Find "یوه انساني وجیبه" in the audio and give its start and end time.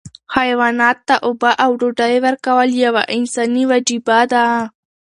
2.85-4.19